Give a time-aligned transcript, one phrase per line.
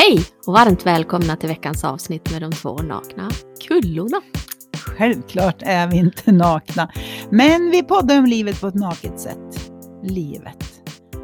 [0.00, 3.30] Hej och varmt välkomna till veckans avsnitt med de två nakna
[3.68, 4.22] kullorna.
[4.86, 6.92] Självklart är vi inte nakna,
[7.30, 9.70] men vi poddar om livet på ett naket sätt.
[10.02, 10.80] Livet.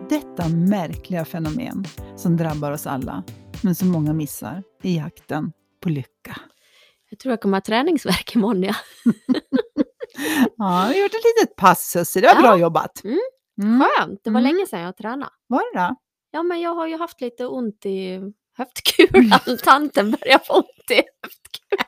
[0.09, 1.85] Detta märkliga fenomen
[2.17, 3.23] som drabbar oss alla,
[3.63, 5.53] men som många missar i jakten
[5.83, 6.37] på lycka.
[7.11, 8.63] Jag tror jag kommer ha träningsvärk imorgon.
[8.63, 8.75] Ja.
[10.57, 12.23] Ja, vi har gjort ett litet pass, Sussie.
[12.23, 12.41] Det var Ja.
[12.41, 13.05] bra jobbat.
[13.05, 13.19] Mm.
[13.63, 13.81] Mm.
[13.81, 14.53] Skönt, det var Mm.
[14.55, 15.33] länge sedan jag tränade.
[15.47, 15.95] Var det då?
[16.31, 18.21] Ja, men jag har ju haft lite ont i
[18.57, 19.59] höftkulan.
[19.65, 21.87] Tanten börjar få ont i höftkulan.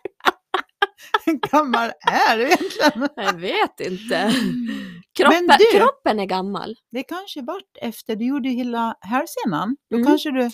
[1.26, 3.08] Hur gammal är du egentligen?
[3.16, 4.32] Jag vet inte.
[5.16, 6.76] Kroppen, du- kroppen är gammal.
[6.90, 9.76] Det kanske vart efter, du gjorde hela hälsenan.
[9.90, 10.06] Då Mm.
[10.06, 10.50] kanske du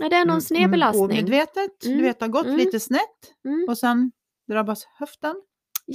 [0.00, 1.04] Ja, Det är någon mm, snedbelastning.
[1.04, 2.02] omedvetet, du Mm.
[2.02, 2.56] vet, har gått Mm.
[2.58, 3.00] lite snett
[3.44, 3.66] Mm.
[3.68, 4.12] och sen
[4.48, 5.34] drabbas höften.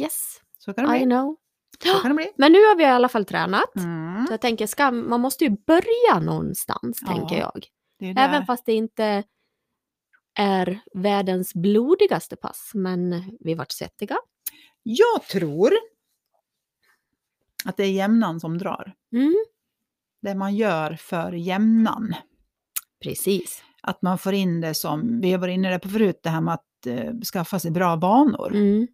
[0.01, 1.05] Yes, Så kan det I bli.
[1.05, 1.35] know.
[1.83, 2.31] Så kan det bli.
[2.37, 3.75] Men nu har vi i alla fall tränat.
[3.75, 4.27] Mm.
[4.27, 7.65] Så jag tänker, ska, man måste ju börja någonstans, Ja, tänker jag.
[7.99, 8.27] Det där.
[8.27, 9.23] Även fast det inte
[10.35, 14.17] är världens blodigaste pass, men vi vart svettiga.
[14.83, 15.71] Jag tror
[17.65, 18.93] att det är jämnan som drar.
[19.13, 19.35] Mm.
[20.21, 22.15] Det man gör för jämnan.
[23.03, 23.63] Precis.
[23.81, 26.53] Att man får in det som, vi har varit inne på förut, det här med
[26.53, 28.55] att eh, skaffa sig bra vanor.
[28.55, 28.87] Mm.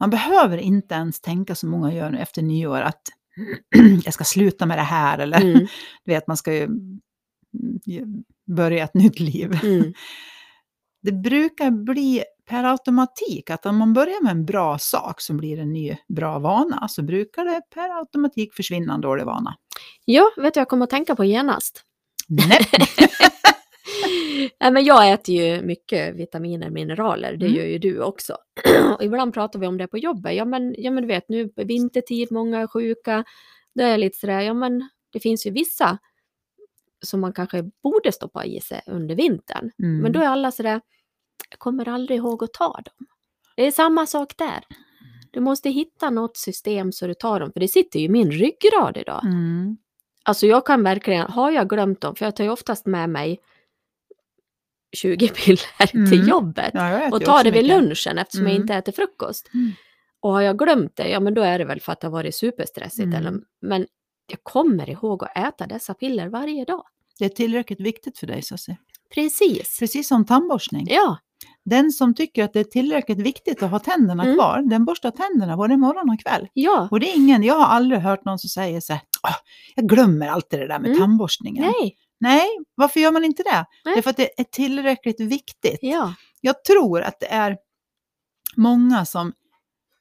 [0.00, 3.02] Man behöver inte ens tänka som många gör nu efter nyår att
[4.04, 5.66] jag ska sluta med det här eller Mm.
[6.04, 6.68] du vet, man ska ju
[8.46, 9.58] börja ett nytt liv.
[9.62, 9.92] Mm.
[11.02, 15.58] Det brukar bli per automatik att om man börjar med en bra sak som blir
[15.58, 19.54] en ny bra vana så brukar det per automatik försvinna en dålig vana.
[20.04, 21.82] Ja, vet du jag kommer att tänka på genast?
[22.28, 22.60] Nej.
[24.60, 27.58] Nej, men jag äter ju mycket vitaminer och mineraler, det Mm.
[27.58, 28.36] gör ju du också.
[29.00, 30.34] ibland pratar vi om det på jobbet.
[30.34, 33.24] Ja men, ja, men du vet, nu är vintertid, många är sjuka.
[33.74, 35.98] Det är lite sådär, ja men det finns ju vissa
[37.02, 39.70] som man kanske borde stoppa i sig under vintern.
[39.82, 39.98] Mm.
[40.00, 40.80] Men då är alla sådär,
[41.50, 43.06] jag kommer aldrig ihåg att ta dem.
[43.56, 44.64] Det är samma sak där.
[45.30, 48.30] Du måste hitta något system så du tar dem, för det sitter ju i min
[48.30, 49.24] ryggrad idag.
[49.24, 49.76] Mm.
[50.24, 53.40] Alltså jag kan verkligen, har jag glömt dem, för jag tar ju oftast med mig
[54.96, 56.10] 20 piller Mm.
[56.10, 57.78] till jobbet Ja, jag och tar det vid mycket.
[57.82, 58.62] lunchen eftersom jag Mm.
[58.62, 59.50] inte äter frukost.
[59.54, 59.70] Mm.
[60.20, 62.12] Och har jag glömt det, ja men då är det väl för att det har
[62.12, 63.04] varit superstressigt.
[63.06, 63.14] Mm.
[63.14, 63.86] Eller, men
[64.32, 66.84] jag kommer ihåg att äta dessa piller varje dag.
[67.18, 68.76] Det är tillräckligt viktigt för dig, Susie.
[69.14, 69.78] Precis.
[69.78, 70.86] Precis som tandborstning.
[70.90, 71.18] Ja,
[71.64, 74.36] Den som tycker att det är tillräckligt viktigt att ha tänderna Mm.
[74.36, 76.48] kvar, den borstar tänderna både morgon och kväll.
[76.52, 79.34] ja, Och det är ingen, jag har aldrig hört någon som säger så här, "Åh,
[79.76, 81.00] jag glömmer alltid det där med Mm.
[81.00, 81.64] tandborstningen.
[81.80, 83.66] nej, Nej, varför gör man inte det?
[83.84, 83.94] Nej.
[83.94, 85.78] Det är för att det är tillräckligt viktigt.
[85.82, 87.56] ja, Jag tror att det är
[88.56, 89.32] många som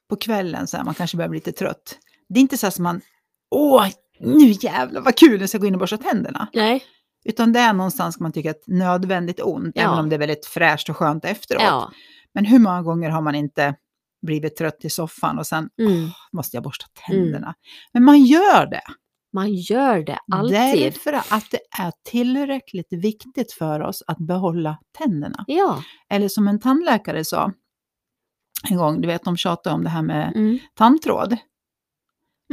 [0.09, 1.97] på kvällen, så här, man kanske börjar bli lite trött.
[2.29, 3.01] Det är inte så som man,
[3.51, 3.87] åh,
[4.19, 6.47] nu jävlar vad kul, jag ska gå in och borsta tänderna.
[6.53, 6.83] nej,
[7.25, 9.81] Utan det är någonstans man tycker att nödvändigt ont, Ja.
[9.83, 11.61] även om det är väldigt fräscht och skönt efteråt.
[11.63, 11.91] ja.
[12.33, 13.75] Men hur många gånger har man inte
[14.21, 16.09] blivit trött i soffan och sen Mm.
[16.31, 17.55] måste jag borsta tänderna.
[17.93, 18.81] Men man gör det.
[19.33, 20.57] Man gör det alltid.
[20.57, 25.43] Därför att det är tillräckligt viktigt för oss att behålla tänderna.
[25.47, 27.53] Ja, Eller som en tandläkare sa
[28.69, 30.59] en gång, du vet de tjatar om det här med mm.
[30.73, 31.37] tandtråd.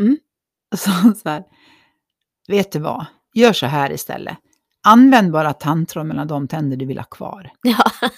[0.00, 0.16] Mm.
[0.76, 0.90] Så,
[1.22, 1.44] så här,
[2.48, 4.36] vet du vad, gör så här istället.
[4.86, 7.50] Använd bara tandtråd mellan de tänder du vill ha kvar.
[7.62, 7.84] ja.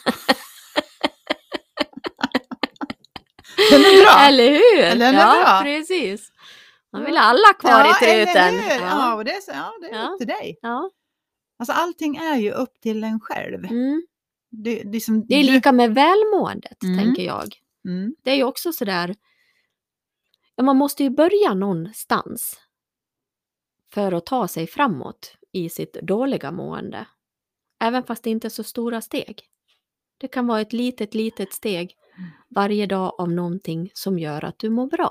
[3.71, 4.27] Den är bra!
[4.28, 4.84] Eller hur?
[4.84, 5.61] Eller den är ja, bra.
[5.62, 6.33] precis.
[6.93, 8.55] Man vill ha alla kvar i eller truten.
[8.69, 9.15] Ja, Ja.
[9.15, 10.09] och det är, så, ja, det är Ja.
[10.09, 10.59] upp till dig.
[10.62, 10.91] Ja.
[11.59, 13.65] Alltså allting är ju upp till en själv.
[13.65, 14.03] Mm.
[14.50, 16.99] Det, det, är som, Det är du- lika med välmåendet, Mm.
[17.05, 17.55] tänker jag.
[17.88, 19.15] Mm, Det är ju också sådär,
[20.56, 22.56] ja, man måste ju börja någonstans
[23.94, 27.06] för att ta sig framåt i sitt dåliga mående.
[27.81, 29.43] Även fast det inte är så stora steg.
[30.21, 31.94] Det kan vara ett litet, litet steg
[32.49, 35.10] varje dag av någonting som gör att du mår bra.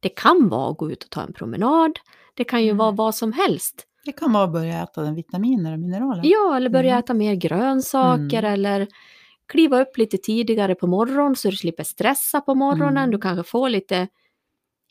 [0.00, 1.98] Det kan vara att gå ut och ta en promenad.
[2.34, 2.76] Det kan ju Mm.
[2.78, 3.86] vara vad som helst.
[4.04, 6.22] det kan vara att börja äta den vitaminer och mineraler.
[6.24, 6.98] Ja, eller börja Mm.
[6.98, 8.52] äta mer grönsaker Mm.
[8.52, 8.88] eller
[9.48, 12.96] kliva upp lite tidigare på morgonen så du slipper stressa på morgonen.
[12.96, 13.10] Mm.
[13.10, 14.08] Du kanske får lite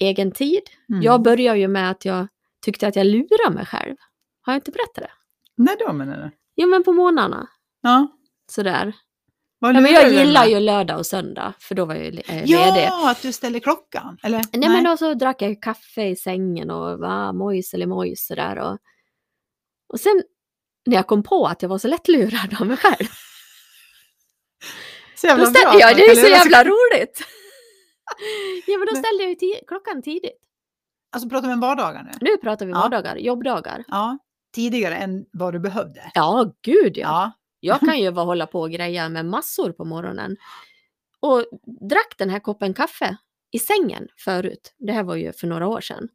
[0.01, 0.62] egen tid.
[0.89, 1.01] Mm.
[1.01, 2.27] Jag började ju med att jag
[2.65, 3.95] tyckte att jag lurade mig själv.
[4.41, 5.12] Har jag inte berättat det?
[5.57, 6.31] När då menar du?
[6.56, 7.47] Jo, men på morgnarna.
[7.81, 8.07] Ja.
[8.51, 8.94] Sådär.
[9.59, 12.85] Ja, men jag gillar ju lördag och söndag, för då var jag ju eh, ledig.
[12.88, 14.17] Ja, att du ställer klockan.
[14.23, 14.41] Eller?
[14.53, 18.57] Nej, men då så drack jag kaffe i sängen och va, mojs eller mojs sådär.
[18.59, 18.77] Och,
[19.94, 20.23] och sen
[20.85, 23.07] när jag kom på att jag var så lättlurad av mig själv.
[25.15, 27.23] Så jävla bra ja, det är så jävla roligt.
[28.67, 30.44] ja, men då ställde jag ju klockan tidigt.
[31.15, 32.12] Alltså pratar vi om vardagar nu?
[32.21, 32.77] Nu pratar vi Ja.
[32.79, 33.83] vardagar, jobbdagar.
[33.88, 34.17] Ja.
[34.56, 36.12] Tidigare än vad du behövde.
[36.13, 37.01] Ja, gud ja.
[37.07, 37.31] Ja.
[37.59, 40.38] Jag kan ju bara hålla på och greja med massor på morgonen.
[41.19, 41.45] Och
[41.89, 43.17] drack den här koppen kaffe
[43.51, 44.73] i sängen förut.
[44.77, 46.07] Det här var ju för några år sedan.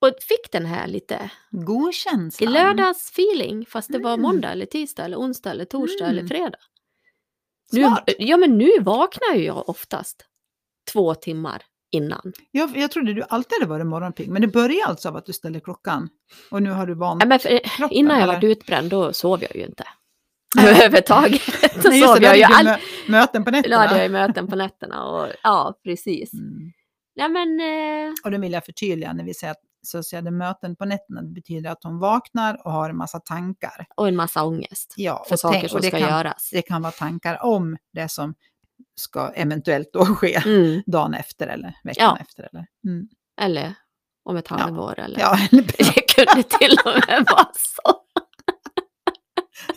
[0.00, 2.52] Och fick den här lite i Godkänslan.
[2.52, 4.22] lördagsfeeling fast det var Mm.
[4.22, 6.28] måndag eller tisdag eller onsdag eller torsdag eller Mm.
[6.28, 6.58] fredag.
[7.72, 8.04] Nu, Smart.
[8.18, 10.24] ja men nu vaknar ju jag oftast
[10.92, 11.62] två timmar
[11.92, 12.32] innan.
[12.50, 15.32] Jag, jag trodde du alltid hade varit morgonpigg, men det börjar alltså av att du
[15.32, 16.08] ställer klockan.
[16.50, 17.96] Och nu har du vant Ja, kroppen.
[17.96, 19.84] innan jag var utbränd då sov jag ju inte.
[20.60, 21.42] Överhuvudtaget.
[21.82, 22.66] Då Nej, just sov det, jag ju all...
[22.66, 22.78] mö-
[23.08, 23.76] möten på nätterna.
[23.76, 26.32] hade jag ju möten på nätterna och ja, precis.
[26.34, 26.72] Mm.
[27.14, 30.76] Ja men, eh, Och då vill jag förtydliga när vi säger att Susie hade möten
[30.76, 33.86] på nätterna, det betyder att hon vaknar och har en massa tankar.
[33.96, 36.48] och en massa ångest Ja, för saker som det ska kan, göras.
[36.52, 38.34] Det kan vara tankar om det som
[39.00, 40.82] ska eventuellt då ske Mm.
[40.86, 42.18] dagen efter eller veckan Ja.
[42.20, 42.42] efter.
[42.52, 43.06] Eller, mm.
[43.40, 43.74] Eller
[44.24, 45.20] om ett halvår eller...
[45.20, 47.98] ja, eller Det kunde till och med vara så.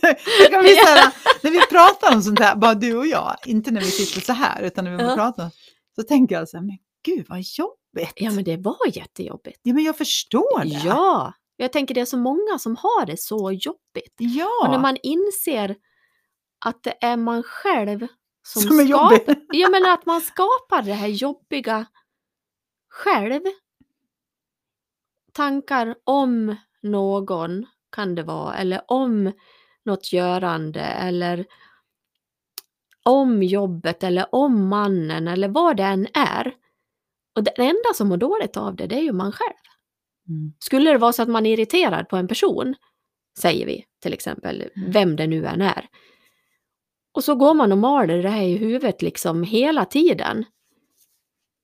[0.00, 1.12] Det kan bli här,
[1.42, 4.32] när vi pratar om sånt här, bara du och jag, inte när vi sitter så
[4.32, 5.14] här, utan när vi Ja.
[5.14, 5.50] pratar,
[5.96, 8.12] så tänker jag så här, men gud vad jobbigt.
[8.16, 9.60] Ja men det var jättejobbigt.
[9.62, 10.68] Ja, men jag förstår det.
[10.68, 14.14] Ja, jag tänker det är så många som har det så jobbigt.
[14.16, 14.48] ja.
[14.64, 15.76] Och när man inser
[16.64, 18.06] att det är man själv
[18.52, 19.28] som, som är jobbigt.
[19.52, 21.86] Ja men att man skapar det här jobbiga
[22.88, 23.40] själv.
[25.32, 29.32] Tankar om någon kan det vara, eller om
[29.84, 31.46] något görande, eller
[33.02, 36.54] om jobbet, eller om mannen, eller vad det än är.
[37.34, 39.54] Och den enda som mår dåligt av det, det är ju man själv.
[40.28, 40.52] Mm.
[40.58, 42.74] Skulle det vara så att man är irriterad på en person,
[43.38, 44.90] säger vi till exempel, Mm.
[44.92, 45.88] vem det nu än är.
[47.16, 50.44] Och så går man och maler det här i huvudet liksom hela tiden.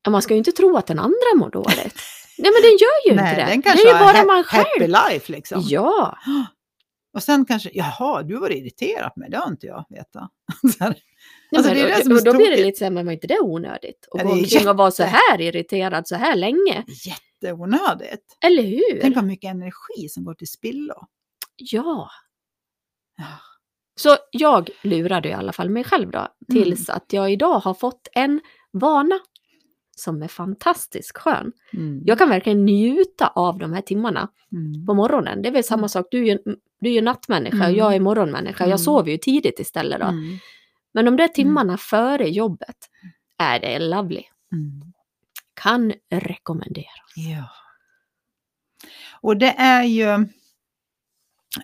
[0.09, 1.77] Man ska ju inte tro att den andra mår dåligt.
[2.39, 3.51] Nej men den gör ju Nej, inte det.
[3.51, 4.89] den Det kanske är ju bara har man ha- happy själv.
[5.11, 5.63] life liksom.
[5.65, 6.19] Ja,
[7.15, 10.31] Och sen kanske, jaha, du var irriterad på mig, det har inte jag vetat.
[10.79, 10.89] Så här.
[10.89, 13.27] Nej, Alltså, men, det det och då blir det lite så här, men var inte
[13.27, 14.09] det onödigt?
[14.11, 16.85] Att Ja, gå det omkring och vara så här irriterad så här länge.
[17.07, 18.37] Jätteonödigt.
[18.45, 19.01] Eller hur?
[19.01, 20.95] Tänk vad mycket energi som går till spillo.
[21.57, 22.11] Ja.
[23.19, 23.25] Ja.
[24.03, 26.97] Så jag lurade i alla fall mig själv då, tills Mm.
[26.97, 28.41] att jag idag har fått en
[28.73, 29.21] vana
[29.97, 31.53] som är fantastiskt skön.
[31.73, 32.03] Mm.
[32.05, 34.87] Jag kan verkligen njuta av de här timmarna Mm.
[34.87, 35.43] på morgonen.
[35.43, 35.89] Det är väl samma Mm.
[35.89, 36.39] sak, du är ju,
[36.81, 37.75] du är ju nattmänniska, Mm.
[37.77, 38.65] jag är morgonmänniska.
[38.65, 38.71] Mm.
[38.71, 40.07] Jag sover ju tidigt istället då.
[40.07, 40.39] Mm.
[40.95, 42.77] Men de där timmarna före jobbet,
[43.39, 44.23] är det lovely.
[44.53, 44.93] Mm.
[45.55, 47.03] Kan rekommendera.
[47.17, 47.45] Ja.
[49.21, 50.09] Och det är ju,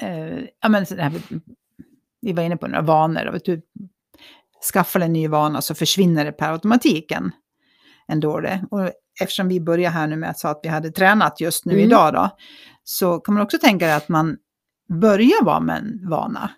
[0.00, 0.86] eh, ja men
[2.20, 3.62] vi var inne på några vanor, och du
[4.72, 7.30] skaffar en ny vana så försvinner det per automatiken
[8.08, 8.64] ändå det.
[8.70, 11.72] Och eftersom vi börjar här nu med att säga att vi hade tränat just nu
[11.72, 11.84] Mm.
[11.84, 12.30] idag då,
[12.84, 14.36] så kan man också tänka att man
[14.88, 16.50] börjar vara med en vana.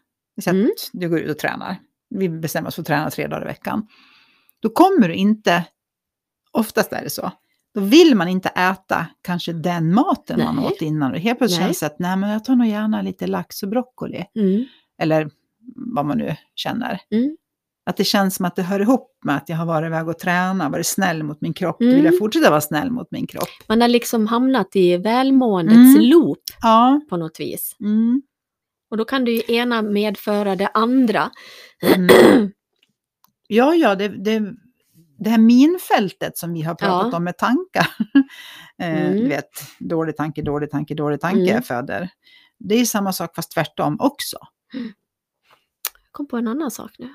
[0.43, 0.71] Så att Mm.
[0.93, 1.77] du går ut och tränar.
[2.11, 3.87] Vi bestämmer oss för att träna tre dagar i veckan.
[4.63, 5.65] Då kommer du inte,
[6.53, 7.31] oftast är det så,
[7.75, 10.65] då vill man inte äta kanske den maten man Nej.
[10.67, 11.13] åt innan.
[11.13, 11.69] Och helt plötsligt Nej.
[11.69, 14.25] känns det att nej, men jag tar nog gärna lite lax och broccoli.
[14.35, 14.65] Mm.
[15.03, 15.31] Eller
[15.77, 17.01] vad man nu känner.
[17.11, 17.37] Mm.
[17.87, 20.19] Att det känns som att det hör ihop med att jag har varit iväg och
[20.19, 21.81] tränat, varit snäll mot min kropp.
[21.83, 21.95] Mm.
[21.95, 23.49] vill jag fortsätta vara snäll mot min kropp.
[23.69, 26.01] Man har liksom hamnat i välmåendets Mm.
[26.11, 27.01] loop Ja.
[27.11, 27.77] på något vis.
[27.81, 28.23] Mm.
[28.91, 31.31] Och då kan det ju ena medföra det andra.
[31.97, 32.51] Mm.
[33.53, 34.43] Ja, ja, det, det,
[35.19, 37.17] det här minfältet som vi har pratat Ja.
[37.17, 37.87] om med tankar.
[38.83, 39.17] eh, Mm.
[39.17, 41.63] Du vet, dålig tanke, dålig tanke, dålig tanke Mm.
[41.63, 42.09] föder.
[42.59, 44.37] Det är samma sak fast tvärtom också.
[46.13, 47.15] Kom på en annan sak nu.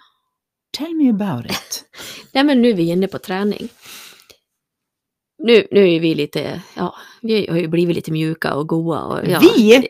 [0.78, 1.86] Tell me about it.
[2.34, 3.70] Nej men nu är vi inne på träning.
[5.38, 9.04] Nu, nu är vi lite, ja, vi har ju blivit lite mjuka och goa.
[9.04, 9.40] Och, ja.
[9.40, 9.88] Vi?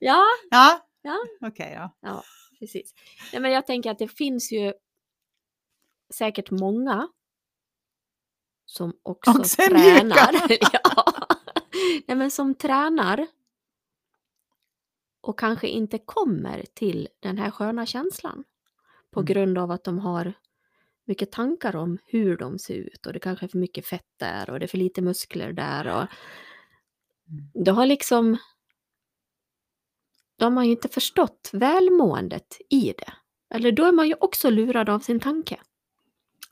[0.00, 1.18] ja, Ja, Ja.
[1.48, 2.22] okej då.
[2.58, 2.94] precis.
[3.32, 4.72] Nej, men jag tänker att det finns ju
[6.14, 7.08] säkert många
[8.66, 10.30] som också, Också tränar.
[10.72, 11.04] ja.
[12.06, 13.26] Nej, men som tränar
[15.28, 18.44] och kanske inte kommer till den här sköna känslan
[19.10, 19.26] på Mm.
[19.26, 20.32] grund av att de har
[21.06, 24.50] mycket tankar om hur de ser ut och det kanske är för mycket fett där
[24.50, 26.06] och det är för lite muskler där och
[27.28, 27.64] Mm.
[27.64, 28.36] det har liksom
[30.38, 33.12] då har man ju inte förstått välmåendet i det.
[33.54, 35.60] Eller då är man ju också lurad av sin tanke.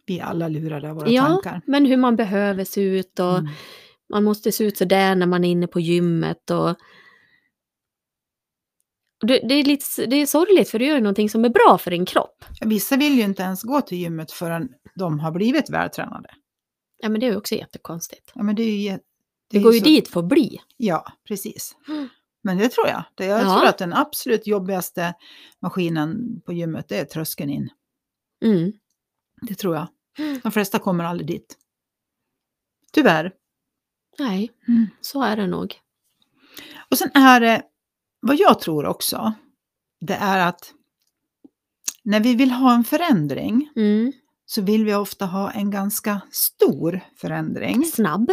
[0.07, 1.61] Vi är alla lurade av våra ja, tankar.
[1.67, 3.51] men hur man behöver se ut och Mm.
[4.09, 6.77] man måste se ut så där när man är inne på gymmet och
[9.23, 11.79] det, det, är lite, det är sorgligt för du gör ju någonting som är bra
[11.79, 12.45] för din kropp.
[12.61, 16.31] Vissa vill ju inte ens gå till gymmet förrän de har blivit vältränade.
[17.03, 18.33] Ja, men det är ju också jättekonstigt.
[18.35, 18.99] Ja, men det är ju,
[19.51, 20.59] det går ju så- dit för att bli.
[20.77, 21.77] Ja, precis.
[21.89, 22.09] Mm.
[22.45, 23.05] Men det tror jag.
[23.15, 23.57] Det, jag Ja.
[23.59, 25.15] tror att den absolut jobbigaste
[25.63, 27.69] maskinen på gymmet det är tröskeln in.
[28.45, 28.73] Mm.
[29.43, 29.87] Det tror jag.
[30.19, 30.41] Mm.
[30.43, 31.57] De flesta kommer aldrig dit.
[32.93, 33.33] Tyvärr.
[34.19, 34.87] Nej, Mm.
[35.01, 35.75] så är det nog.
[36.91, 37.63] Och sen är det,
[38.23, 39.33] vad jag tror också,
[40.01, 40.73] det är att
[42.05, 44.13] när vi vill ha en förändring Mm.
[44.47, 47.85] så vill vi ofta ha en ganska stor förändring.
[47.85, 48.31] Snabb.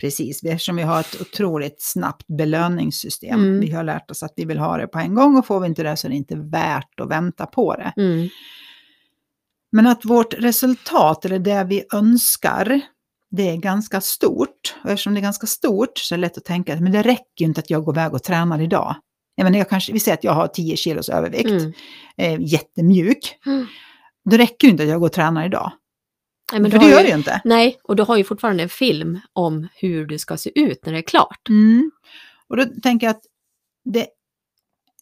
[0.00, 3.40] Precis, eftersom vi har ett otroligt snabbt belöningssystem.
[3.40, 3.60] Mm.
[3.60, 5.66] Vi har lärt oss att vi vill ha det på en gång och får vi
[5.66, 7.92] inte det så är det inte värt att vänta på det.
[7.96, 8.28] Mm.
[9.72, 12.80] Men att vårt resultat, eller det vi önskar,
[13.30, 14.74] det är ganska stort.
[14.84, 17.02] Och eftersom det är ganska stort så är det lätt att tänka att men det
[17.02, 18.96] räcker ju inte att jag går iväg och tränar idag.
[19.34, 21.72] Jag menar, jag kanske, vi säger att jag har 10 kilos övervikt, Mm.
[22.16, 23.36] eh, jättemjuk.
[23.46, 23.66] Mm.
[24.30, 25.72] Då räcker det inte att jag går och tränar idag.
[26.52, 27.40] Nej, men För du det gör ju, det ju inte.
[27.44, 30.92] Nej, och du har ju fortfarande en film om hur du ska se ut när
[30.92, 31.48] det är klart.
[31.48, 31.90] Mm.
[32.48, 33.22] Och då tänker jag att
[33.84, 34.08] det är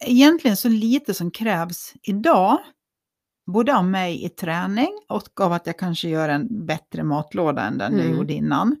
[0.05, 2.57] egentligen så lite som krävs idag,
[3.51, 7.77] både av mig i träning och av att jag kanske gör en bättre matlåda än
[7.77, 8.17] den jag Mm.
[8.17, 8.75] gjorde innan.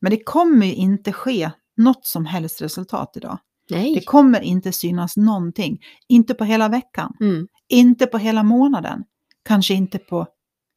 [0.00, 3.38] Men det kommer ju inte ske något som helst resultat idag.
[3.68, 4.04] Det Nej.
[4.04, 5.78] kommer inte synas någonting.
[6.08, 7.48] Inte på hela veckan, Mm.
[7.68, 9.04] inte på hela månaden,
[9.44, 10.26] kanske inte på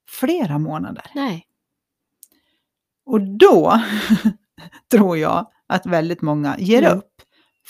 [0.10, 1.04] flera månader.
[1.16, 1.46] Nej.
[3.06, 3.82] Och då
[4.92, 6.98] tror jag att väldigt många ger Mm.
[6.98, 7.12] upp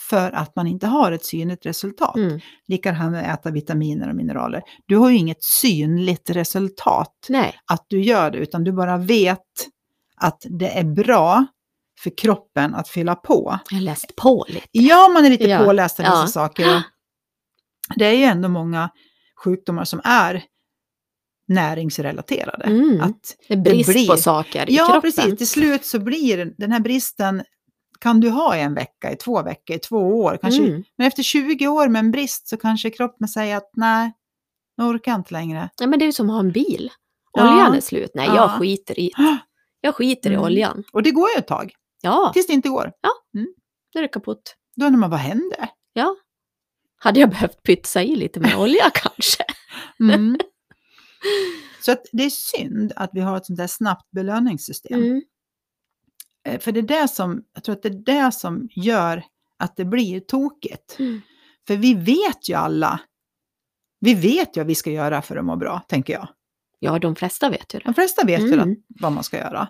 [0.09, 2.15] för att man inte har ett synligt resultat.
[2.15, 2.39] Mm.
[2.67, 4.61] Likadant med att äta vitaminer och mineraler.
[4.85, 7.55] Du har ju inget synligt resultat Nej.
[7.71, 9.39] att du gör det, utan du bara vet
[10.17, 11.45] att det är bra
[12.03, 13.59] för kroppen att fylla på.
[13.69, 14.67] Jag har läst på lite.
[14.71, 16.27] Ja, man är lite Ja, påläst vissa ja.
[16.27, 16.75] saker.
[16.75, 16.81] och
[17.95, 18.89] Det är ju ändå många
[19.43, 20.43] sjukdomar som är
[21.47, 22.63] näringsrelaterade.
[22.63, 23.01] Mm.
[23.01, 25.01] Att Det är brist blir- på saker i Ja, kroppen.
[25.01, 25.37] precis.
[25.37, 27.43] Till slut så blir den här bristen,
[27.99, 30.63] kan du ha i en vecka, i två veckor, i två år, kanske.
[30.63, 30.83] Mm.
[30.97, 34.11] Men efter 20 år med en brist så kanske kroppen säger att nej,
[34.75, 35.69] jag orkar inte längre.
[35.79, 36.91] Nej, men det är ju som att ha en bil.
[37.31, 37.53] Ja.
[37.53, 38.11] Oljan är slut.
[38.13, 38.49] Nej, jag Ja.
[38.59, 39.11] skiter i
[39.81, 40.45] Jag skiter i Mm.
[40.45, 40.83] oljan.
[40.93, 42.91] Och det går ju ett tag, Ja, tills det inte går.
[43.93, 44.55] då är det kaputt.
[44.75, 45.69] Då undrar man, vad händer?
[45.93, 46.15] Ja.
[46.97, 49.43] Hade jag behövt pytsa i lite mer olja kanske?
[49.99, 50.37] Mm.
[51.81, 55.03] så att det är synd att vi har ett sånt där snabbt belöningssystem.
[55.03, 55.21] Mm.
[56.45, 59.23] Eh, För det är det som, jag tror att det är det som gör
[59.59, 60.95] att det blir tokigt.
[60.99, 61.21] Mm.
[61.67, 62.99] För vi vet ju alla,
[63.99, 66.27] vi vet ju vad vi ska göra för att må bra, tänker jag.
[66.79, 67.85] Ja, de flesta vet ju det.
[67.85, 68.71] De flesta vet ju Mm.
[68.71, 69.67] att, vad man ska göra.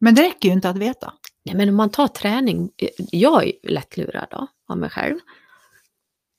[0.00, 1.12] Men det räcker ju inte att veta.
[1.44, 5.18] Nej, men om man tar träning, jag är lättlurad då, av mig själv,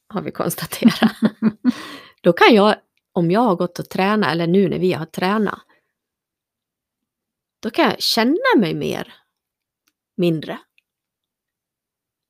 [0.07, 1.11] har vi konstaterat.
[2.21, 2.75] då kan jag,
[3.11, 5.59] om jag har gått och tränat, eller nu när vi har tränat,
[7.61, 9.13] då kan jag känna mig mer
[10.17, 10.59] mindre.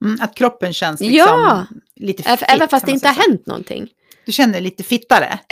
[0.05, 1.65] Mm, att kroppen känns liksom Ja!
[1.95, 3.89] lite fit, även fast det inte har hänt någonting.
[4.25, 5.39] Du känner dig lite fittare.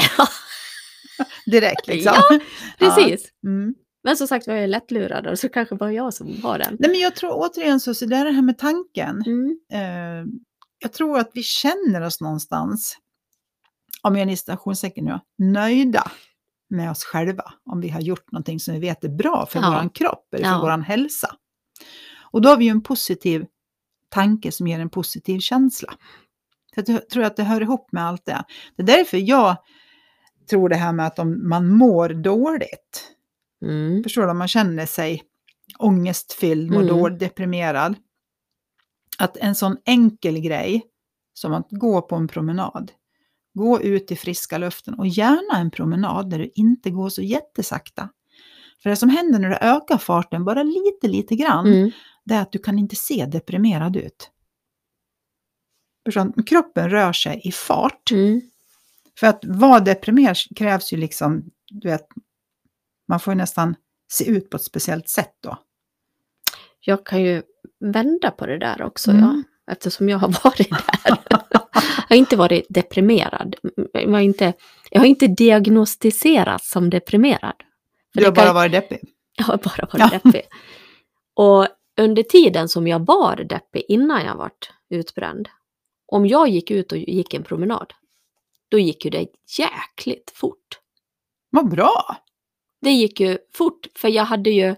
[1.45, 2.13] Direkt liksom.
[2.29, 2.39] Ja,
[2.77, 3.29] Precis.
[3.45, 3.75] Mm.
[4.03, 6.77] Men som sagt var jag är lättlurad och så kanske bara jag som har den.
[6.79, 9.23] Nej, men jag tror återigen så, så det är det här med tanken.
[9.25, 9.59] Mm.
[9.73, 10.33] Eh,
[10.79, 12.97] jag tror att vi känner oss någonstans,
[14.01, 16.11] om jag är i nu, nöjda
[16.69, 17.53] med oss själva.
[17.65, 19.79] Om vi har gjort någonting som vi vet är bra för Ja.
[19.83, 20.61] vår kropp eller för Ja.
[20.61, 21.35] vår hälsa.
[22.31, 23.45] Och då har vi ju en positiv
[24.09, 25.93] tanke som ger en positiv känsla.
[26.75, 28.43] Så jag tror att det hör ihop med allt det.
[28.75, 29.55] Det är därför jag
[30.49, 33.15] tror det här med att om man mår dåligt,
[33.65, 34.03] Mm.
[34.03, 34.29] Förstår du?
[34.29, 35.23] Om man känner sig
[35.79, 36.87] ångestfylld, mår Mm.
[36.97, 37.95] dåligt, deprimerad.
[39.17, 40.83] Att en sån enkel grej
[41.33, 42.91] som att gå på en promenad,
[43.53, 48.09] gå ut i friska luften och gärna en promenad där du inte går så jättesakta.
[48.83, 51.91] För det som händer när du ökar farten bara lite, lite grann, Mm.
[52.25, 54.31] det är att du kan inte se deprimerad ut.
[56.47, 58.11] Kroppen rör sig i fart.
[58.11, 58.41] Mm.
[59.19, 62.07] För att vara deprimerad krävs ju liksom, du vet,
[63.07, 63.75] man får ju nästan
[64.11, 65.57] se ut på ett speciellt sätt då.
[66.79, 67.41] Jag kan ju
[67.79, 69.23] vända på det där också, Mm.
[69.23, 71.17] ja, eftersom jag har varit där.
[72.09, 73.55] jag har inte varit deprimerad.
[73.93, 74.53] Jag har inte,
[74.91, 77.55] jag har inte diagnostiserats som deprimerad.
[78.13, 78.99] För Du har kan- bara varit deppig.
[79.37, 80.19] Jag har bara varit Ja.
[80.23, 80.41] deppig.
[81.33, 81.67] Och
[82.01, 85.49] under tiden som jag var deppig, innan jag vart utbränd,
[86.07, 87.93] om jag gick ut och gick en promenad,
[88.69, 89.27] då gick ju det
[89.59, 90.79] jäkligt fort.
[91.49, 92.17] Vad bra!
[92.81, 94.75] Det gick ju fort, för jag hade ju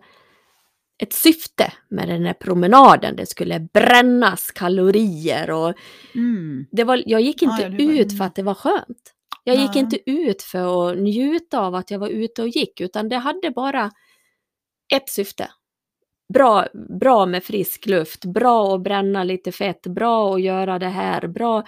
[1.02, 3.16] ett syfte med den här promenaden.
[3.16, 5.74] Det skulle brännas kalorier och
[6.16, 6.66] Mm.
[6.72, 9.14] det var, jag gick inte ja, var- ut för att det var skönt.
[9.44, 9.80] Jag gick Nej.
[9.80, 13.52] inte ut för att njuta av att jag var ute och gick, utan det hade
[13.52, 13.92] bara
[14.94, 15.50] ett syfte.
[16.34, 16.68] bra,
[17.00, 21.64] bra med frisk luft, bra att bränna lite fett, bra att göra det här, bra.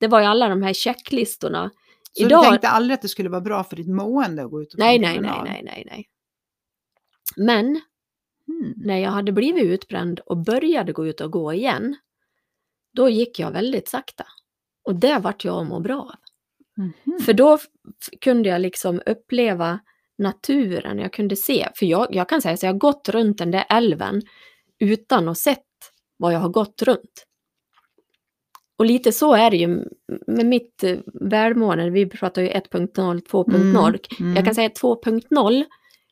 [0.00, 1.70] Det var ju alla de här checklistorna.
[2.12, 4.62] Så Idag- du tänkte aldrig att det skulle vara bra för ditt mående att gå
[4.62, 6.06] ut och Nej, nej, nej, nej, nej, nej.
[7.36, 7.80] Men
[8.48, 8.74] Mm.
[8.76, 11.96] när jag hade blivit utbränd och började gå ut och gå igen,
[12.94, 14.26] då gick jag väldigt sakta.
[14.84, 16.14] Och det vart jag må bra av.
[16.76, 17.18] Mhm.
[17.20, 17.58] För då
[18.20, 19.80] kunde jag liksom uppleva
[20.18, 21.68] naturen, jag kunde se.
[21.74, 24.22] För jag, jag kan säga så jag har gått runt den där älven
[24.78, 25.64] utan att sett
[26.16, 27.26] vad jag har gått runt.
[28.76, 29.68] Och lite så är det ju
[30.26, 31.90] med mitt eh, välmående.
[31.90, 34.20] Vi pratar ju 1.0, 2.0.
[34.20, 34.36] Mm.
[34.36, 35.64] Jag kan säga att 2.0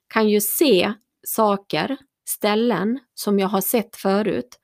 [0.09, 0.93] kan ju se
[1.27, 1.97] saker,
[2.33, 4.59] ställen som jag har sett förut.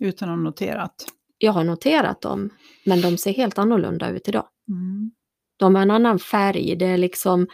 [0.00, 1.04] Utan att noterat.
[1.38, 2.50] Jag har noterat dem,
[2.84, 4.48] men de ser helt annorlunda ut idag.
[4.68, 5.10] Mm.
[5.56, 7.46] De har en annan färg, det är liksom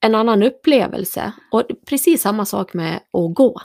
[0.00, 1.32] en annan upplevelse.
[1.50, 3.60] Och precis samma sak med att gå.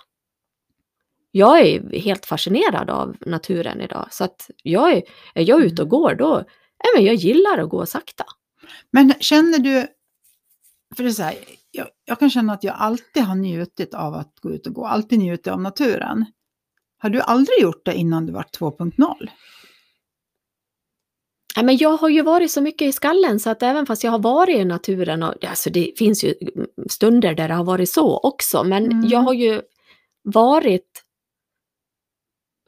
[1.31, 5.03] Jag är helt fascinerad av naturen idag, så att jag är,
[5.35, 6.43] är jag ute och går då,
[6.95, 8.25] men jag gillar att gå sakta.
[8.91, 9.87] Men känner du,
[10.95, 11.35] för det är så här,
[11.77, 14.85] jag, jag kan känna att jag alltid har njutit av att gå ut och gå,
[14.85, 16.25] alltid njutit av naturen.
[16.97, 19.29] Har du aldrig gjort det innan du var 2.0?
[21.55, 24.11] Ja, men jag har ju varit så mycket i skallen så att även fast jag
[24.11, 26.33] har varit i naturen, och, alltså det finns ju
[26.89, 29.07] stunder där det har varit så också, men Mm.
[29.07, 29.61] jag har ju
[30.23, 31.03] varit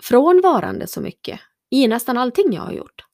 [0.01, 3.06] frånvarande så mycket i nästan allting jag har gjort.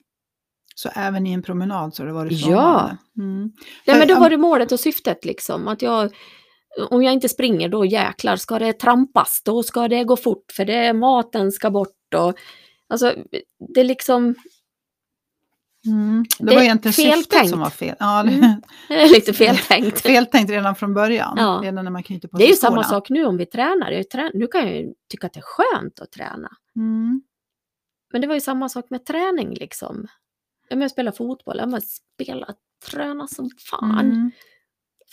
[0.75, 2.37] Så även i en promenad så har det varit Ja.
[2.47, 2.97] frånvarande?
[3.17, 3.51] Mm.
[3.87, 6.13] Nej, men då var det målet och syftet liksom, att jag
[6.89, 10.65] om jag inte springer då jäklar ska det trampas, då ska det gå fort för
[10.65, 12.33] det maten ska bort och
[12.89, 13.15] alltså
[13.73, 14.35] det är liksom
[15.87, 16.25] Mm.
[16.39, 17.49] Det, Det var egentligen syftet feltänkt.
[17.49, 17.95] som var fel.
[17.99, 18.61] Ja, det, Mm.
[18.87, 20.01] det är lite feltänkt.
[20.01, 21.33] feltänkt redan från början.
[21.37, 21.59] Ja.
[21.63, 23.91] Redan när man knyter på Det är ju samma sak nu om vi tränar.
[23.91, 26.49] Jag trä- nu kan jag ju tycka att det är skönt att träna.
[26.75, 27.21] Mm.
[28.11, 30.07] Men det var ju samma sak med träning liksom.
[30.69, 32.47] Ja, men jag spelar fotboll, ja, men spela,
[32.91, 33.99] träna som fan.
[33.99, 34.31] Mm.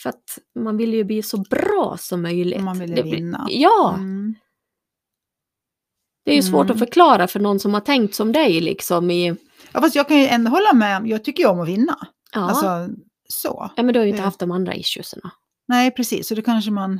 [0.01, 2.61] För att man vill ju bli så bra som möjligt.
[2.63, 3.47] Man vill ju vinna.
[3.49, 4.35] Ja, Mm.
[6.25, 6.71] det är ju svårt Mm.
[6.73, 9.27] att förklara för någon som har tänkt som dig liksom i...
[9.73, 11.07] Ja, fast jag kan ju ändå hålla med.
[11.07, 12.07] Jag tycker ju om att vinna.
[12.33, 12.89] Ja, Alltså,
[13.29, 13.71] så.
[13.75, 15.31] ja men du har ju inte det- haft de andra issuesarna.
[15.67, 16.27] Nej, precis.
[16.27, 16.99] Så det kanske man,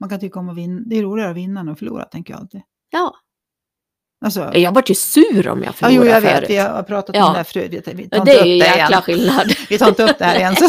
[0.00, 0.82] man kan tycka om att vinna.
[0.86, 2.62] Det är roligare att vinna än att förlora, tänker jag alltid.
[2.90, 3.14] Ja,
[4.24, 6.34] Alltså, jag vart ju sur om jag ja, förlorade jo, jag vet.
[6.36, 6.50] förut.
[6.50, 7.26] Vi har pratat Ja.
[7.26, 7.70] om det här förut.
[7.86, 9.02] Vi, vi tar Ja, inte det är ju jäkla igen.
[9.02, 9.46] skillnad.
[9.68, 10.56] Vi tar inte upp det här igen.
[10.56, 10.64] Så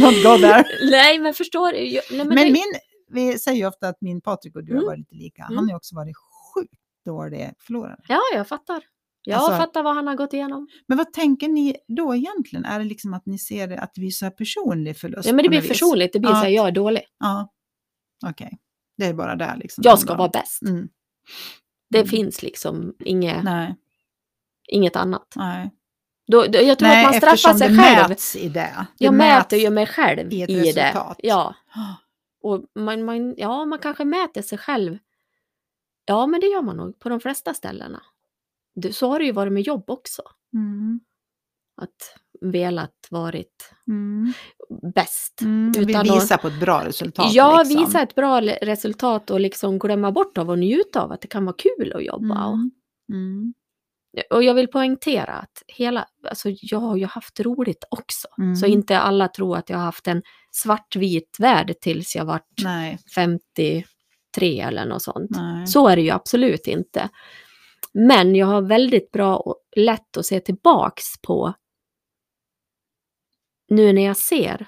[0.00, 0.64] Don't go there.
[0.90, 1.78] Nej, men förstår du?
[1.78, 2.74] Nej, men Men det, min,
[3.10, 4.86] vi säger ju ofta att min Patrik och du har Mm.
[4.86, 5.42] varit lite lika.
[5.42, 5.68] Han Mm.
[5.68, 6.16] har också varit
[6.54, 6.72] sjukt
[7.06, 7.96] dålig förlorare.
[8.08, 8.82] Ja, jag fattar.
[9.26, 10.68] Jag Alltså- fattar vad han har gått igenom.
[10.88, 12.64] Men vad tänker ni då egentligen?
[12.64, 15.26] Är det liksom att ni ser det, att det blir så här personlig förlust?
[15.28, 16.12] Ja, men det blir personligt.
[16.12, 16.34] Det blir Ja.
[16.36, 17.02] så här, jag är dålig.
[17.20, 17.52] Ja,
[18.26, 18.58] okej.
[18.96, 19.82] Det är bara där liksom.
[19.86, 20.62] Jag ska vara bäst.
[20.62, 20.88] Mm.
[21.94, 22.08] Det Mm.
[22.08, 23.76] finns liksom inget, Nej,
[24.68, 25.32] inget annat.
[25.36, 25.70] nej.
[26.26, 28.08] Då, då, jag tror nej att man straffar sig det själv.
[28.08, 28.86] mäts i det.
[28.98, 31.14] Det Jag mäter ju mig själv i i, det.
[31.18, 31.54] Ja,
[32.42, 34.98] och man, man, ja, man kanske mäter sig själv.
[36.04, 38.02] Ja, men det gör man nog på de flesta ställena.
[38.74, 40.22] Det, så har det ju varit med jobb också.
[40.54, 41.00] Mm.
[41.76, 44.32] Att velat varit Mm.
[44.94, 45.40] bäst.
[45.40, 45.72] Mm.
[45.72, 47.26] Vi Utan att- visar på ett bra resultat.
[47.32, 47.84] Ja, liksom.
[47.84, 51.44] visa ett bra resultat och liksom glömma bort av och njuta av att det kan
[51.44, 52.46] vara kul att jobba.
[52.46, 52.70] Och, Mm.
[53.12, 53.54] Mm.
[54.30, 58.28] och jag vill poängtera att hela, alltså jag har ju haft roligt också.
[58.38, 58.56] Mm.
[58.56, 62.98] Så inte alla tror att jag har haft en svartvit värld tills jag vart Nej,
[63.14, 65.30] 53 eller något sånt.
[65.30, 65.66] nej.
[65.66, 67.08] Så är det ju absolut inte.
[67.94, 71.54] Men jag har väldigt bra och lätt att se tillbaks på
[73.68, 74.66] nu när jag ser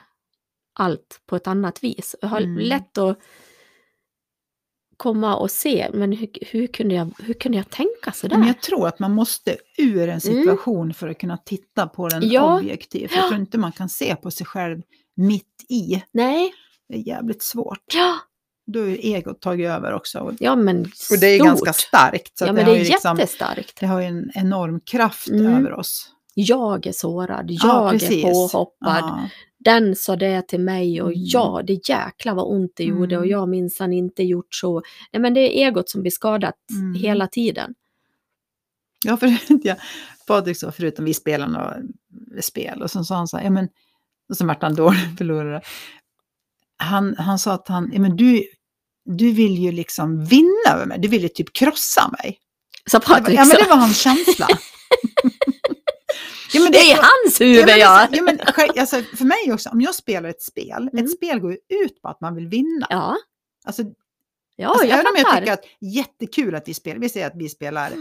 [0.79, 2.17] allt på ett annat vis.
[2.21, 2.59] Jag har Mm.
[2.59, 3.19] lätt att
[4.97, 8.39] komma och se, men hur, hur, kunde, jag, hur kunde jag tänka sådär?
[8.39, 12.23] Men jag tror att man måste ur en situation för att kunna titta på den
[12.23, 12.35] Mm.
[12.35, 12.59] Ja.
[12.59, 13.11] objektivt.
[13.15, 14.83] Jag tror inte man kan se på sig själv
[15.17, 16.03] mitt i.
[16.13, 16.53] Nej,
[16.89, 17.95] Det är jävligt svårt.
[17.95, 18.15] ja,
[18.67, 20.37] Då är egot tagit över också.
[20.41, 21.47] Ja men och det är stort.
[21.49, 22.39] ganska starkt.
[22.39, 23.81] Så ja, men det, det är liksom, jättestarkt.
[23.81, 25.47] det har ju en enorm kraft Mm.
[25.55, 26.13] över oss.
[26.39, 28.23] Jag är sårad, Ja, jag är precis.
[28.25, 29.29] påhoppad, Ja.
[29.59, 31.21] den sa det till mig och Mm.
[31.27, 33.21] ja, det jäkla vad ont det gjorde Mm.
[33.21, 34.83] och jag minsann inte gjort så.
[35.13, 36.95] Nej, men det är egot som blir skadat Mm.
[36.95, 37.75] hela tiden.
[39.05, 39.27] Ja, för
[39.67, 39.77] jag,
[40.27, 41.77] Patrik sa förutom vi spelade några
[42.41, 43.69] spel och så sa han så här, ja men,
[44.29, 45.61] och så vart han dålig förlorare.
[46.77, 48.43] Han, han sa att han, ja men du,
[49.05, 52.39] du vill ju liksom vinna över mig, du vill ju typ krossa mig.
[52.93, 54.47] Var, Patrik ja men sa, det var hans känsla.
[56.53, 58.09] ja, men det är hans huvud men, ja.
[58.13, 58.41] ja, men,
[58.79, 61.05] alltså, för mig också, om jag spelar ett spel, Mm.
[61.05, 62.87] ett spel går ju ut på att man vill vinna.
[62.91, 63.17] Ja,
[63.67, 63.83] Alltså,
[64.59, 67.37] Ja, Alltså, jag även om jag tycker att jättekul att vi spelar, vi säger att
[67.37, 67.93] vi spelar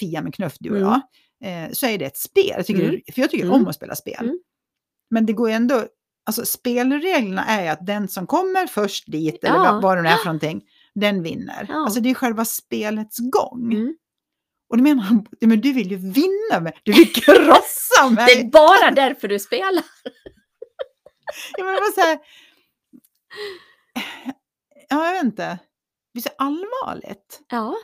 [0.00, 0.88] Fia med knuff, du och Mm.
[1.40, 2.52] jag, eh, så är det ett spel.
[2.56, 3.00] Jag tycker, Mm.
[3.14, 3.56] För jag tycker Mm.
[3.60, 4.24] om att spela spel.
[4.24, 4.38] Mm.
[5.10, 5.84] Men det går ju ändå,
[6.26, 9.72] alltså spelreglerna är att den som kommer först dit, eller Ja.
[9.72, 10.62] vad, vad det nu är för någonting,
[10.94, 11.66] den vinner.
[11.68, 11.74] Ja.
[11.84, 13.68] Alltså det är själva spelets gång.
[14.68, 18.26] Och då menar han, men du vill ju vinna mig, du vill krossa mig.
[18.26, 19.84] Det är bara därför du spelar.
[21.58, 22.18] Ja, men det var så här,
[24.88, 25.58] ja, jag vet inte.
[26.14, 27.40] Det är så allvarligt.
[27.48, 27.76] Ja.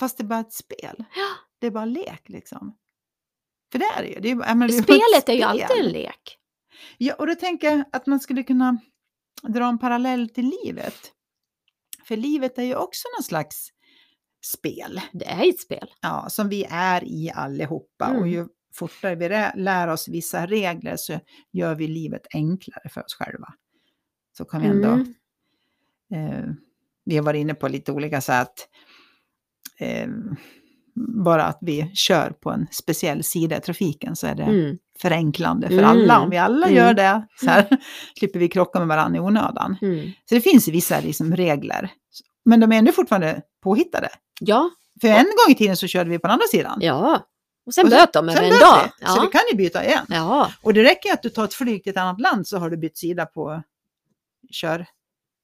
[0.00, 1.04] Fast det är bara ett spel.
[1.14, 1.28] Ja.
[1.60, 2.76] Det är bara lek liksom.
[3.72, 4.20] För det är det ju.
[4.20, 5.44] Det är, ju- jag menar, det är Spelet är ju spel.
[5.48, 6.36] alltid en lek.
[6.98, 8.78] Ja, och då tänker jag att man skulle kunna
[9.42, 11.12] dra en parallell till livet.
[12.04, 13.68] För livet är ju också någon slags
[14.42, 15.00] spel.
[15.12, 15.88] Det är ett spel.
[16.00, 18.04] Ja, som vi är i allihopa.
[18.04, 18.20] Mm.
[18.22, 19.28] Och ju fortare vi
[19.62, 21.20] lär oss vissa regler så
[21.52, 23.48] gör vi livet enklare för oss själva.
[24.36, 25.14] Så kan vi ändå Mm.
[26.14, 26.44] eh,
[27.04, 28.68] vi har varit inne på lite olika sätt.
[29.78, 30.08] Eh,
[31.24, 34.78] bara att vi kör på en speciell sida i trafiken så är det Mm.
[35.00, 35.86] förenklande för Mm.
[35.90, 36.20] alla.
[36.20, 36.76] Om vi alla Mm.
[36.76, 37.66] gör det så här,
[38.18, 39.76] slipper vi krocka med varandra i onödan.
[39.82, 40.10] Mm.
[40.24, 41.90] Så det finns vissa liksom, regler.
[42.44, 44.08] Men de är ändå fortfarande påhittade.
[44.40, 46.78] Ja, För en gång i tiden så körde vi på den andra sidan.
[46.82, 47.26] ja.
[47.66, 48.90] Och sen Och böt de över en dag.
[49.00, 49.06] vi.
[49.06, 49.30] Så du Ja.
[49.32, 50.06] kan ju byta igen.
[50.08, 52.70] ja, Och det räcker att du tar ett flyg till ett annat land så har
[52.70, 53.62] du bytt sida på
[54.52, 54.86] körsidan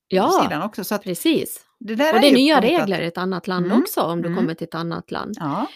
[0.09, 0.85] ja, också.
[0.85, 1.64] Så precis.
[1.78, 3.82] det Och det är nya regler i ett annat land Mm.
[3.82, 4.38] också om du Mm.
[4.40, 5.35] kommer till ett annat land.
[5.40, 5.66] Ja.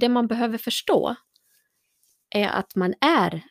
[0.00, 1.16] Det man behöver förstå
[2.34, 3.42] är att man är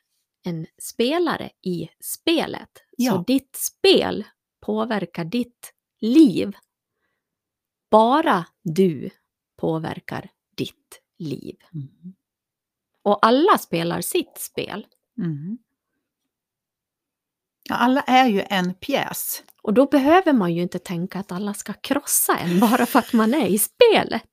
[0.46, 2.70] en spelare i spelet.
[2.98, 3.12] Ja.
[3.12, 4.24] Så ditt spel
[4.66, 6.52] påverkar ditt liv.
[7.92, 9.10] Bara du
[9.58, 11.56] påverkar ditt liv.
[11.74, 12.14] Mm.
[13.04, 14.86] Och alla spelar sitt spel.
[15.18, 15.58] Mm.
[17.70, 19.44] Ja, alla är ju en pjäs.
[19.62, 23.14] Och då behöver man ju inte tänka att alla ska krossa en bara för att
[23.14, 24.32] man är i spelet.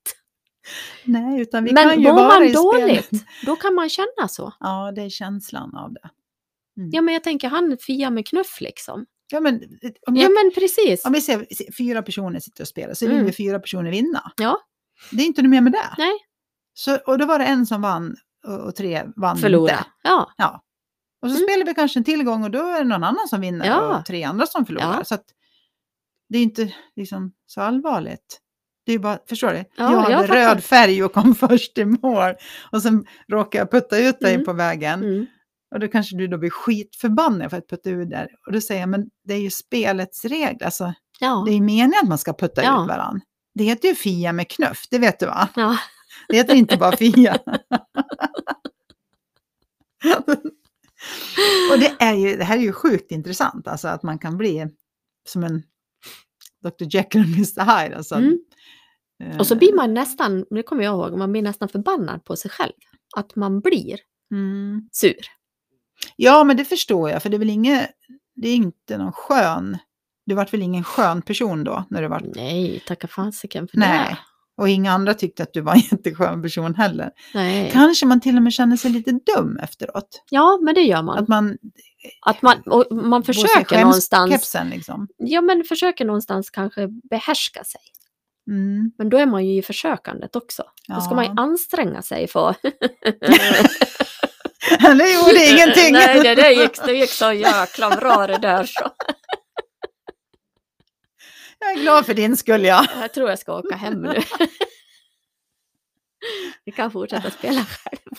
[1.05, 3.25] Nej, utan vi kan Men ju mår vara man i dåligt, spelet.
[3.47, 4.53] då kan man känna så.
[4.61, 6.11] Ja, det är känslan av det.
[6.77, 6.91] Mm.
[6.93, 9.07] Ja, men jag tänker han Fia med knuff liksom.
[9.31, 9.55] Ja, men
[10.07, 11.05] om, Ja, jag, men precis.
[11.05, 11.47] om vi ser
[11.79, 13.27] fyra personer sitter och spelar så vill Mm.
[13.27, 14.33] ju fyra personer vinna.
[14.37, 14.59] Ja.
[15.13, 15.95] Det är inte något mer med det.
[15.99, 16.13] Nej.
[16.75, 19.71] Så, och då var det en som vann och, och tre vann Förlora.
[19.73, 19.85] inte.
[20.03, 20.65] Ja, Ja.
[21.23, 21.49] Och så Mm.
[21.49, 23.99] spelar vi kanske en tillgång och då är det någon annan som vinner Ja.
[23.99, 24.95] och tre andra som förlorar.
[24.99, 25.05] Ja.
[25.05, 25.25] Så att
[26.29, 28.41] det är inte liksom så allvarligt.
[28.87, 29.57] Det är bara, förstår du?
[29.57, 30.35] Ja, jag jag hade fattar.
[30.55, 32.35] röd färg och kom först i mål.
[32.73, 34.45] Och sen råkade jag putta ut dig Mm.
[34.47, 35.03] på vägen.
[35.05, 35.27] mm.
[35.71, 38.29] Och då kanske du då blir skitförbannad för att putta ut där.
[38.47, 40.65] Och då säger jag, men det är ju spelets regler.
[40.65, 41.43] Alltså, ja.
[41.47, 42.83] det är ju meningen att man ska putta Ja.
[42.83, 43.21] ut varandra.
[43.55, 45.49] Det heter ju Fia med knuff, det vet du va?
[45.57, 45.79] ja.
[46.29, 47.39] Det heter inte bara Fia.
[51.73, 54.67] och det, är ju, det här är ju sjukt intressant, alltså att man kan bli
[55.29, 55.63] som en
[56.63, 56.87] Dr.
[56.97, 57.61] Jekyll och Mr.
[57.83, 57.97] Hyde.
[57.97, 58.39] Alltså, Mm.
[59.25, 62.37] eh, Och så blir man nästan, det kommer jag ihåg, man blir nästan förbannad på
[62.37, 62.73] sig själv.
[63.17, 63.99] Att man blir
[64.31, 64.89] Mm.
[64.93, 65.17] sur.
[66.17, 67.91] Ja, men det förstår jag, för det är väl inget,
[68.37, 69.79] det är inte någon skön,
[70.27, 71.85] du vart väl ingen skön person då?
[71.91, 74.19] När du vart, Nej, tacka fasiken för nej, det.
[74.63, 77.11] och inga andra tyckte att du var en jätteskön person heller.
[77.35, 77.71] Nej.
[77.73, 80.25] Kanske man till och med känner sig lite dum efteråt.
[80.31, 81.19] Ja, men det gör man.
[81.19, 81.57] Att man
[82.27, 85.09] Att man, och man försöker någonstans, skämskepsen liksom.
[85.17, 87.81] ja men försöker någonstans kanske behärska sig.
[88.51, 88.93] Mm.
[88.99, 90.63] Men då är man ju i försökandet också.
[90.89, 91.43] Då ska man ju Ja.
[91.43, 92.55] anstränga sig för...
[94.99, 95.93] det gjorde ingenting.
[95.93, 98.91] Nej, det, det, gick, det gick så jäkla bra det där så.
[101.61, 102.87] Jag är glad för din skull, ja.
[103.01, 104.21] Jag tror jag ska åka hem nu.
[106.65, 108.17] Vi kan fortsätta spela själv.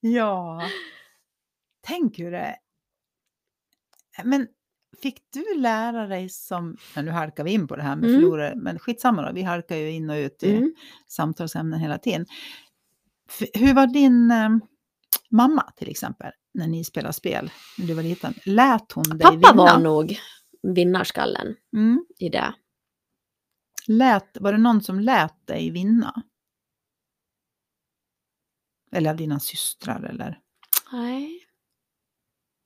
[0.00, 0.62] Ja.
[1.86, 2.56] Tänk hur det
[4.24, 4.46] Men
[5.02, 6.76] fick du lära dig som...
[6.96, 8.20] Nu halkar vi in på det här med Mm.
[8.20, 9.32] förlorare, men skitsamma då.
[9.32, 10.74] Vi halkar ju in och ut i Mm.
[11.08, 12.26] samtalsämnen hela tiden.
[13.54, 14.48] Hur var din eh,
[15.36, 18.34] mamma till exempel, när ni spelade spel, när du var liten?
[18.44, 19.52] Lät hon dig Pappa vinna?
[19.52, 20.18] var nog
[20.74, 22.06] vinnarskallen Mm.
[22.18, 22.54] i det.
[23.86, 26.22] Lät, var det någon som lät dig vinna?
[28.92, 30.38] Eller av dina systrar eller?
[30.92, 31.40] Nej.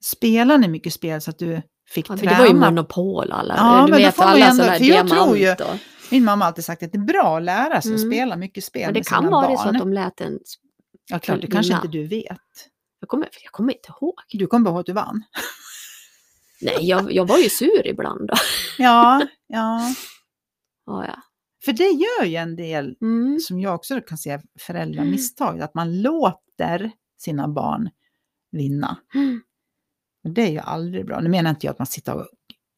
[0.04, 2.33] Spelade ni mycket spel så att du fick Ja, träna?
[2.33, 3.54] det var ju monopol alla.
[3.57, 4.78] Ja, du men vet alla ändå- sådana
[5.09, 5.78] tror ju- diamant och,
[6.11, 8.11] Min mamma har alltid sagt att det är bra att lära sig att Mm.
[8.12, 9.57] spela mycket spel Men det kan vara barn.
[9.59, 10.38] så att de lät en...
[11.08, 12.40] Ja, klart, det kan kanske inte du vet.
[13.00, 14.14] Jag kommer, jag kommer inte ihåg.
[14.32, 15.22] Du kommer bara ihåg att du vann.
[16.60, 18.34] Nej, jag, jag var ju sur ibland då.
[18.78, 19.94] Ja, ja.
[20.86, 21.22] Ja, ja.
[21.64, 23.38] För det gör ju en del, Mm.
[23.40, 27.90] som jag också kan se föräldramisstag, att man låter sina barn
[28.52, 28.96] vinna.
[29.14, 29.40] Mm.
[30.24, 31.20] Och det är ju aldrig bra.
[31.20, 32.26] Nu menar inte jag att man sitter och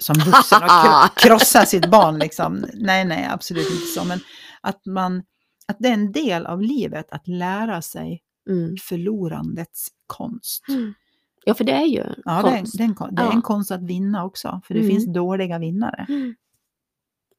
[0.02, 2.18] som vuxen och kro- krossa sitt barn.
[2.18, 2.64] Liksom.
[2.74, 4.04] Nej, nej, absolut inte så.
[4.04, 4.20] Men
[4.60, 5.22] att, man,
[5.70, 8.76] att det är en del av livet att lära sig Mm.
[8.76, 10.64] förlorandets konst.
[11.44, 12.78] Ja, för det är ju Ja, det är, konst.
[12.78, 13.33] det, är en, det är Ja.
[13.33, 14.90] en konst att vinna också, för det Mm.
[14.92, 16.06] finns dåliga vinnare.
[16.09, 16.35] Mm.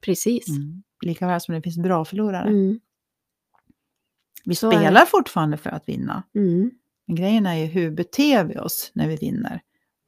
[0.02, 0.50] Precis.
[0.50, 0.84] Mm.
[1.06, 2.48] Lika väl som det finns bra förlorare.
[2.50, 2.80] Mm.
[4.46, 6.24] Vi Så spelar fortfarande för att vinna.
[6.36, 6.72] Mm.
[7.08, 9.62] Men grejen är ju hur beter vi oss när vi vinner?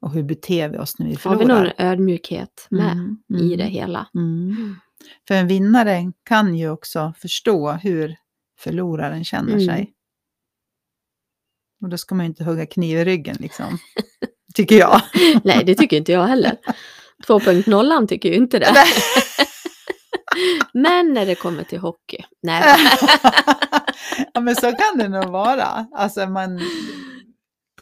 [0.04, 1.74] Och hur beter vi oss när vi Har vi någon förlorar?
[1.78, 4.06] ödmjukhet med Mm, i mm, det hela?
[4.14, 4.56] Mm.
[4.56, 4.76] Mm.
[5.28, 8.16] För en vinnare kan ju också förstå hur
[8.58, 9.66] förloraren känner Mm.
[9.66, 9.92] sig.
[11.82, 13.78] Och då ska man ju inte hugga kniv i ryggen liksom.
[14.54, 15.00] Tycker jag.
[15.44, 16.56] Nej, det tycker inte jag heller.
[17.26, 18.74] 2.0 tycker ju inte det.
[20.74, 22.62] Men när det kommer till hockey, nej.
[24.34, 25.86] ja men så kan det nog vara.
[25.92, 26.60] Alltså man,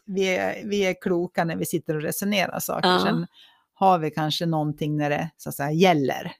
[0.06, 2.88] vi, är, vi är kloka när vi sitter och resonerar saker.
[2.88, 3.00] Ja.
[3.04, 3.26] Sen
[3.74, 6.32] har vi kanske någonting när det så att säga gäller.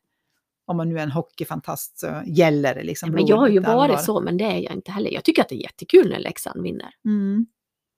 [0.67, 3.11] Om man nu är en hockeyfantast så gäller det liksom.
[3.11, 3.89] Men jag har ju blodigt allvar.
[3.89, 5.11] varit så, men det är jag inte heller.
[5.11, 6.91] Jag tycker att det är jättekul när Leksand vinner.
[7.05, 7.47] Mm.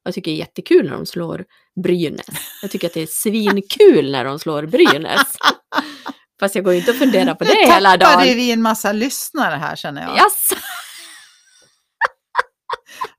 [0.04, 1.44] Jag tycker det är jättekul när de slår
[1.82, 2.26] Brynäs.
[2.62, 5.36] Jag tycker att det är svinkul när de slår Brynäs.
[6.40, 8.36] Fast jag går ju inte och funderar på det, Nu hela tappade dagen.
[8.36, 10.16] vi en massa lyssnare här känner jag.
[10.16, 10.54] Jaså?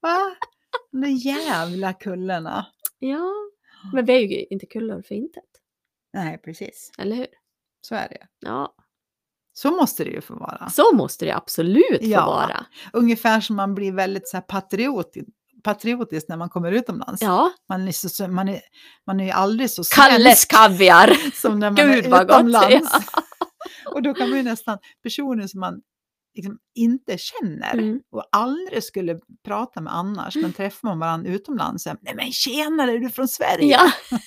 [0.01, 0.35] Va?
[1.01, 2.65] De jävla kullarna.
[2.99, 3.31] Ja,
[3.93, 5.43] men vi är ju inte kullor för intet.
[6.13, 6.91] Nej, precis.
[6.97, 7.27] Eller hur?
[7.81, 8.27] Så är det.
[8.39, 8.75] Ja,
[9.53, 10.69] Så måste det ju få vara.
[10.69, 12.25] så måste det absolut få Ja.
[12.25, 12.65] vara.
[12.93, 15.27] Ungefär som man blir väldigt så här patriotisk,
[15.63, 17.21] patriotisk när man kommer utomlands.
[17.21, 18.61] Ja, Man, är så, man, är,
[19.07, 21.31] man är ju aldrig så Kalles svensk kaviar.
[21.41, 22.35] som när man Gud är vad gott.
[22.35, 22.69] utomlands.
[22.93, 23.01] Ja.
[23.93, 25.81] Och då kan man ju nästan, personer som man
[26.35, 27.99] liksom inte känner Mm.
[28.11, 32.91] och aldrig skulle prata med annars, men träffar man varandra utomlands, så, nej men tjenare,
[32.91, 33.67] är du från Sverige?
[33.71, 33.91] ja.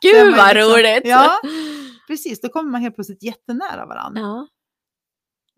[0.00, 1.02] Gud vad liksom- roligt!
[1.04, 1.40] Ja,
[2.06, 4.20] precis, då kommer man helt plötsligt jättenära varandra.
[4.20, 4.46] Ja,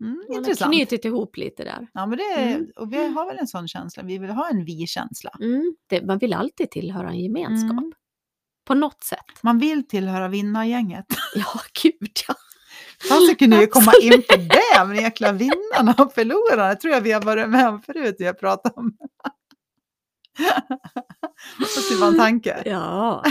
[0.01, 0.73] Mm, man har intressant.
[0.75, 1.87] knutit ihop lite där.
[1.93, 2.67] Ja, men det Mm.
[2.75, 5.29] och vi har väl en sån känsla, vi vill ha en vi-känsla.
[5.41, 5.75] Mm.
[6.07, 7.71] Man vill alltid tillhöra en gemenskap.
[7.71, 7.91] Mm.
[8.65, 9.43] På något sätt.
[9.43, 11.05] Man vill tillhöra vinnargänget.
[11.35, 12.35] Ja, gud ja.
[13.09, 17.11] Fast kunde ju komma in på det, men jäkla vinnarna och förlorarna tror jag vi
[17.11, 18.97] har varit med om förut, vi har pratat om.
[21.89, 22.63] Det var en tanke.
[22.65, 23.23] Ja.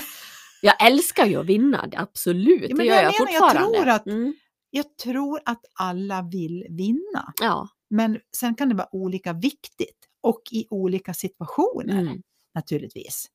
[0.63, 2.63] Jag älskar ju att vinna, det- absolut.
[2.71, 3.79] Ja, men det det gör jag jag, menar, jag fortfarande.
[3.79, 4.35] tror att- mm.
[4.71, 7.69] Jag tror att alla vill vinna, Ja.
[7.91, 12.23] men sen kan det vara olika viktigt och i olika situationer Mm.
[12.55, 13.27] naturligtvis.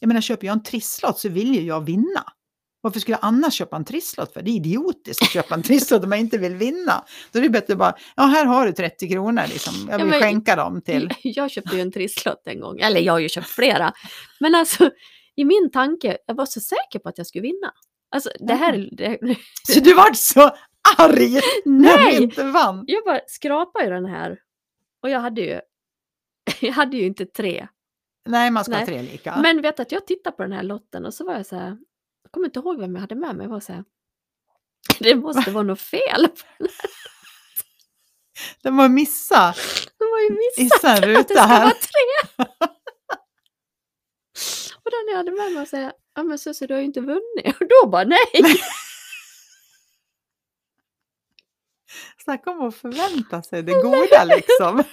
[0.00, 2.24] Jag menar, köper jag en trisslott så vill ju jag vinna.
[2.80, 4.42] Varför skulle jag annars köpa en trisslott för?
[4.42, 7.04] Det är idiotiskt att köpa en trisslott om man inte vill vinna.
[7.32, 9.74] Då är det bättre att bara, ja här har du 30 kronor liksom.
[9.90, 11.10] Jag Ja, vill men- skänka dem till.
[11.22, 13.92] Jag köpte ju en trisslott en gång, eller jag har ju köpt flera.
[14.40, 14.90] Men alltså,
[15.36, 17.72] i min tanke, jag var så säker på att jag skulle vinna.
[18.14, 19.18] Alltså det här, det,
[19.68, 20.40] Så du var så
[20.98, 22.22] arg när du nej!
[22.22, 22.84] inte vann.
[22.86, 24.38] Jag bara skrapade ju den här
[25.02, 25.60] och jag hade ju,
[26.60, 27.68] jag hade ju inte tre.
[28.28, 28.86] Nej, man ska ha Nej.
[28.86, 29.38] tre lika.
[29.42, 31.76] Men vet att jag tittade på den här lotten och så var jag så här,
[32.28, 33.84] jag kommer inte ihåg vem jag hade med mig, jag var så här,
[34.98, 36.28] det måste vara något fel.
[38.62, 39.54] De var missa.
[39.98, 41.64] De har ju Missa missat att det ska här.
[41.64, 41.90] vara tre.
[44.84, 47.00] och den jag hade med mig och säga, ja men Susie du har ju inte
[47.00, 47.56] vunnit.
[47.60, 48.32] Och då bara nej.
[52.24, 54.84] Snacka om att förvänta sig det goda liksom.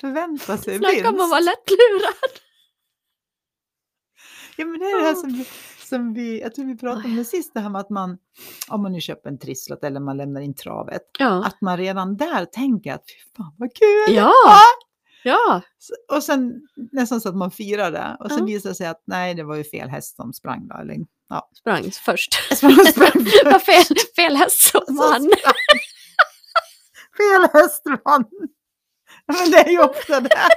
[0.00, 1.50] Förvänta sig Snacka om att vara vinst.
[1.68, 2.40] lättlurad.
[4.56, 5.44] Ja, men det är det här som
[5.86, 8.18] som vi, jag tror vi pratade om det sist, det här med att man,
[8.68, 11.44] om man nu köper en trisslott eller man lämnar in travet, Ja.
[11.46, 14.14] att man redan där tänker att fy fan vad kul!
[14.16, 14.32] Ja.
[15.26, 15.62] Ja.
[16.12, 16.52] Och sen
[16.92, 18.44] nästan så att man firar det och sen Ja.
[18.44, 20.76] visar det sig att nej, det var ju fel häst som sprang då.
[20.76, 20.96] Eller,
[21.28, 22.34] ja, Sprang först.
[22.56, 23.10] sprang, sprang,
[23.44, 25.30] Det var fel, fel häst som vann.
[27.16, 28.24] fel häst vann.
[29.26, 30.48] Men det är ju ofta det.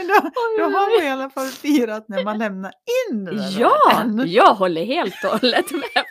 [0.00, 2.72] Men då, då har man i alla fall firat när man lämnar
[3.10, 6.04] in den Ja, jag håller helt och hållet med.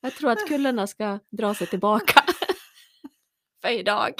[0.00, 2.24] Jag tror att kullarna ska dra sig tillbaka.
[3.62, 4.12] För idag.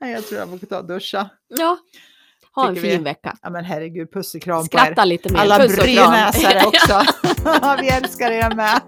[0.00, 1.30] Nej, jag tror jag får ta och duscha.
[1.48, 1.78] Ja.
[2.54, 2.96] Ha en fin vi.
[2.96, 3.36] vecka.
[3.42, 4.82] Ja men herregud, puss och kram på er.
[4.82, 5.40] Skratta lite mer.
[5.40, 7.02] Alla brynäsare också.
[7.80, 8.80] Vi älskar er med.